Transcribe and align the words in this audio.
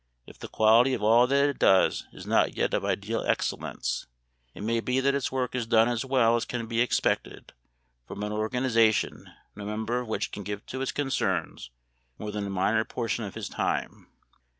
If 0.25 0.39
the 0.39 0.47
quality 0.47 0.95
of 0.95 1.03
all 1.03 1.27
that 1.27 1.47
it 1.47 1.59
does 1.59 2.07
is 2.11 2.25
not 2.25 2.57
yet 2.57 2.73
of 2.73 2.83
ideal 2.83 3.21
excellence, 3.27 4.07
it 4.55 4.63
may 4.63 4.79
be 4.79 4.99
that 4.99 5.13
its 5.13 5.31
work 5.31 5.53
is 5.53 5.67
done 5.67 5.87
as 5.87 6.03
well 6.03 6.35
as 6.35 6.43
can 6.43 6.65
be 6.65 6.81
expected 6.81 7.53
from 8.07 8.23
an 8.23 8.31
organization 8.31 9.29
no 9.55 9.63
member 9.63 9.99
of 9.99 10.07
which 10.07 10.31
can 10.31 10.41
give 10.41 10.65
to 10.65 10.81
its 10.81 10.91
concerns 10.91 11.69
more 12.17 12.31
than 12.31 12.47
a 12.47 12.49
minor 12.49 12.83
portion 12.83 13.25
of 13.25 13.35
his 13.35 13.47
time. 13.47 14.07